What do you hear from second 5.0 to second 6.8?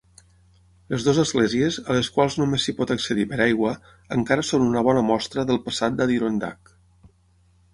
mostra del passat d'Adirondack.